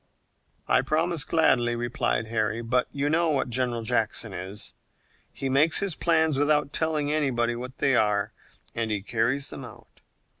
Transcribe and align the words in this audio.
"I 0.67 0.81
promise 0.81 1.23
gladly," 1.23 1.75
replied 1.75 2.25
Harry; 2.25 2.63
"but 2.63 2.87
you 2.91 3.07
know 3.07 3.29
what 3.29 3.51
General 3.51 3.83
Jackson 3.83 4.33
is. 4.33 4.73
He 5.31 5.47
makes 5.47 5.77
his 5.77 5.93
plans 5.93 6.39
without 6.39 6.73
telling 6.73 7.11
anybody 7.11 7.55
what 7.55 7.77
they 7.77 7.95
are, 7.95 8.33
and 8.73 8.89
he 8.89 9.03
carries 9.03 9.51
them 9.51 9.63
out. 9.63 10.01